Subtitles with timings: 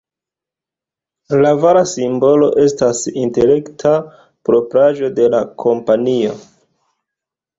[1.45, 3.93] La vara simbolo estas intelekta
[4.49, 6.33] propraĵo de la kompanio.